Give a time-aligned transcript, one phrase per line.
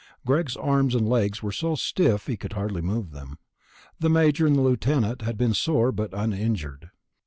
[0.25, 3.37] Greg's arms and legs were so stiff he could hardly move them.
[3.99, 6.89] The Major and the Lieutenant had been sore but uninjured.